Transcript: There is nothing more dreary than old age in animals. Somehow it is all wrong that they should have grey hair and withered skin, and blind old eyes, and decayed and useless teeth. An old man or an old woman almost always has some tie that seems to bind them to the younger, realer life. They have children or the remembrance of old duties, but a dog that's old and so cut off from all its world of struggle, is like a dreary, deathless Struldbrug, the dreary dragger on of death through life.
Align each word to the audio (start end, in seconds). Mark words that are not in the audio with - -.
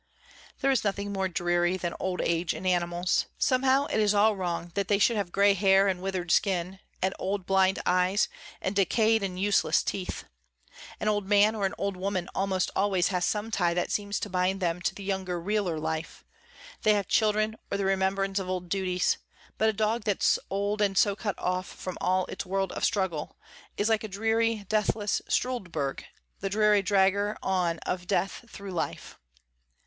There 0.61 0.71
is 0.71 0.83
nothing 0.83 1.13
more 1.13 1.27
dreary 1.27 1.77
than 1.77 1.93
old 1.99 2.21
age 2.21 2.55
in 2.55 2.65
animals. 2.65 3.27
Somehow 3.37 3.85
it 3.85 3.99
is 3.99 4.15
all 4.15 4.35
wrong 4.35 4.71
that 4.73 4.87
they 4.87 4.97
should 4.97 5.15
have 5.15 5.31
grey 5.31 5.53
hair 5.53 5.87
and 5.87 6.01
withered 6.01 6.31
skin, 6.31 6.79
and 7.03 7.13
blind 7.45 7.77
old 7.77 7.83
eyes, 7.85 8.27
and 8.63 8.75
decayed 8.75 9.21
and 9.21 9.39
useless 9.39 9.83
teeth. 9.83 10.23
An 10.99 11.07
old 11.07 11.27
man 11.27 11.53
or 11.53 11.67
an 11.67 11.75
old 11.77 11.95
woman 11.95 12.29
almost 12.33 12.71
always 12.75 13.09
has 13.09 13.25
some 13.25 13.51
tie 13.51 13.75
that 13.75 13.91
seems 13.91 14.19
to 14.21 14.27
bind 14.31 14.59
them 14.59 14.81
to 14.81 14.95
the 14.95 15.03
younger, 15.03 15.39
realer 15.39 15.77
life. 15.79 16.23
They 16.81 16.95
have 16.95 17.07
children 17.07 17.55
or 17.69 17.77
the 17.77 17.85
remembrance 17.85 18.39
of 18.39 18.49
old 18.49 18.69
duties, 18.69 19.19
but 19.59 19.69
a 19.69 19.71
dog 19.73 20.05
that's 20.05 20.39
old 20.49 20.81
and 20.81 20.97
so 20.97 21.15
cut 21.15 21.37
off 21.37 21.67
from 21.67 21.95
all 22.01 22.25
its 22.25 22.43
world 22.43 22.71
of 22.71 22.83
struggle, 22.83 23.37
is 23.77 23.87
like 23.87 24.03
a 24.03 24.07
dreary, 24.07 24.65
deathless 24.67 25.21
Struldbrug, 25.29 26.01
the 26.39 26.49
dreary 26.49 26.81
dragger 26.81 27.37
on 27.43 27.77
of 27.85 28.07
death 28.07 28.45
through 28.49 28.71
life. 28.71 29.19